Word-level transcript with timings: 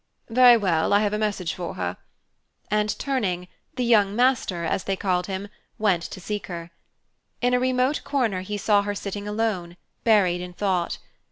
"Very 0.31 0.57
well, 0.57 0.93
I 0.93 1.01
have 1.01 1.13
a 1.13 1.19
message 1.19 1.53
for 1.53 1.75
her"; 1.75 1.95
and, 2.71 2.97
turning, 2.97 3.47
the 3.75 3.85
"young 3.85 4.15
master," 4.15 4.65
as 4.65 4.85
they 4.85 4.95
called 4.95 5.27
him, 5.27 5.47
went 5.77 6.01
to 6.01 6.19
seek 6.19 6.47
her. 6.47 6.71
In 7.39 7.53
a 7.53 7.59
remote 7.59 8.03
corner 8.03 8.41
he 8.41 8.57
saw 8.57 8.81
her 8.81 8.95
sitting 8.95 9.27
alone, 9.27 9.77
buried 10.03 10.41
in 10.41 10.53
thought. 10.53 10.97